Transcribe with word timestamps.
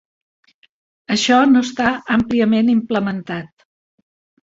Això 1.17 1.37
no 1.51 1.63
està 1.69 1.91
àmpliament 2.17 2.75
implementat. 2.79 3.71